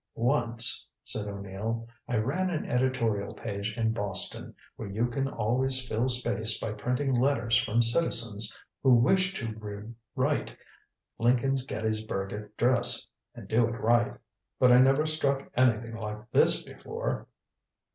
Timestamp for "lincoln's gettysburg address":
11.19-13.07